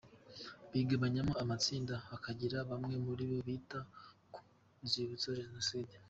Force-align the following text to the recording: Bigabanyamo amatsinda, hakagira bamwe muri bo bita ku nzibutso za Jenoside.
Bigabanyamo 0.71 1.33
amatsinda, 1.43 1.93
hakagira 2.09 2.57
bamwe 2.69 2.95
muri 3.05 3.23
bo 3.29 3.37
bita 3.47 3.79
ku 4.33 4.41
nzibutso 4.85 5.27
za 5.33 5.39
Jenoside. 5.43 5.93